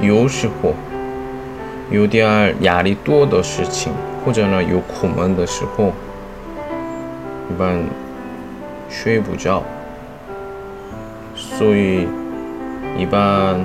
[0.00, 0.74] 有时候
[1.90, 3.92] 有点压力多的事情，
[4.24, 5.92] 或者呢有苦闷的时候，
[7.50, 7.82] 一般
[8.88, 9.62] 睡不着。
[11.34, 12.06] 所以
[12.98, 13.64] 一般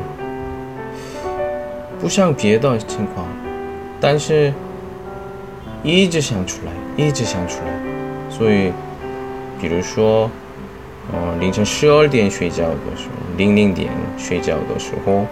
[1.99, 3.25] 不像别的情况，
[3.99, 4.53] 但是
[5.83, 7.71] 一直想出来，一直想出来。
[8.29, 8.71] 所以，
[9.59, 10.29] 比如说，
[11.13, 15.25] 嗯，凌晨十二点睡觉的时候，零零点睡觉的时候，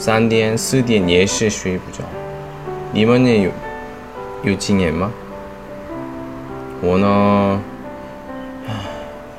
[0.00, 2.04] 三点四点也是睡不着。
[2.92, 3.50] 你们也有
[4.42, 5.10] 有经验吗？
[6.80, 7.60] 我呢？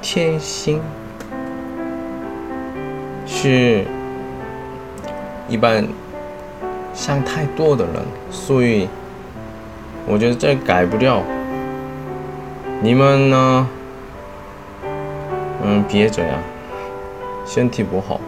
[0.01, 0.81] 天心
[3.25, 3.83] 是
[5.49, 5.85] 一般
[6.93, 7.95] 想太多的人，
[8.31, 8.87] 所以
[10.05, 11.21] 我觉得这改不掉。
[12.81, 13.67] 你们呢？
[15.63, 16.39] 嗯，别这样，
[17.45, 18.21] 身体不好。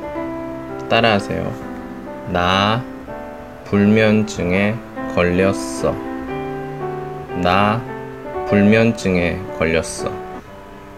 [0.90, 1.45] 따라하세요
[2.28, 2.83] 나
[3.64, 4.75] 불면증에
[5.14, 5.94] 걸렸어
[7.42, 7.83] 나
[8.48, 10.25] 불면증에 걸렸어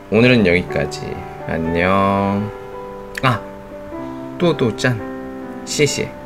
[0.08, 1.16] 오늘은 여기까지.
[1.48, 2.48] 안녕.
[3.22, 3.40] 아,
[4.38, 5.00] 또또 짠.
[5.66, 6.25] 谢谢.